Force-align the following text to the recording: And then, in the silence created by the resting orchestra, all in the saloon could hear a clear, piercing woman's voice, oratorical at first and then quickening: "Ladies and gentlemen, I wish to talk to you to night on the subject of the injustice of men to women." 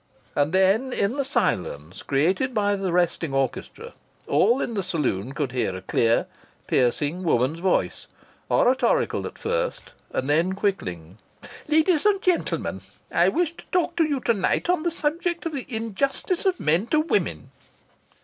And 0.35 0.51
then, 0.51 0.91
in 0.91 1.15
the 1.15 1.23
silence 1.23 2.01
created 2.01 2.55
by 2.55 2.75
the 2.75 2.91
resting 2.91 3.35
orchestra, 3.35 3.93
all 4.25 4.59
in 4.59 4.73
the 4.73 4.81
saloon 4.81 5.31
could 5.33 5.51
hear 5.51 5.75
a 5.75 5.83
clear, 5.83 6.25
piercing 6.65 7.21
woman's 7.21 7.59
voice, 7.59 8.07
oratorical 8.49 9.27
at 9.27 9.37
first 9.37 9.93
and 10.11 10.27
then 10.27 10.53
quickening: 10.53 11.19
"Ladies 11.67 12.07
and 12.07 12.19
gentlemen, 12.19 12.81
I 13.11 13.29
wish 13.29 13.55
to 13.57 13.65
talk 13.71 13.95
to 13.97 14.03
you 14.03 14.19
to 14.21 14.33
night 14.33 14.71
on 14.71 14.81
the 14.81 14.89
subject 14.89 15.45
of 15.45 15.53
the 15.53 15.67
injustice 15.69 16.47
of 16.47 16.59
men 16.59 16.87
to 16.87 16.99
women." 16.99 17.51